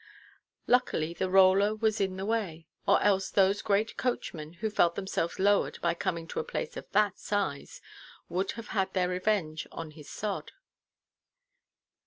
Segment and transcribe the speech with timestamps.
[0.65, 5.37] Luckily the roller was in the way; or else those great coachmen, who felt themselves
[5.37, 7.81] lowered by coming to a place of that size,
[8.27, 10.53] would have had their revenge on the sod.